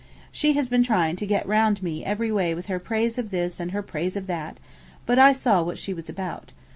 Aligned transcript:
She 0.31 0.53
has 0.53 0.67
been 0.67 0.81
trying 0.81 1.15
to 1.17 1.27
get 1.27 1.47
round 1.47 1.83
me 1.83 2.03
every 2.03 2.31
way 2.31 2.55
with 2.55 2.65
her 2.65 2.79
praise 2.79 3.19
of 3.19 3.29
this 3.29 3.59
and 3.59 3.69
her 3.69 3.83
praise 3.83 4.17
of 4.17 4.25
that; 4.25 4.59
but 5.05 5.19
I 5.19 5.31
saw 5.31 5.61
what 5.61 5.77
she 5.77 5.93
was 5.93 6.09
about. 6.09 6.53